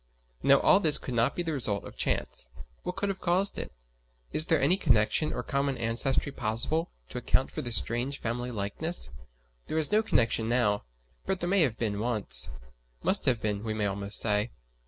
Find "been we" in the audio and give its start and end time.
13.43-13.75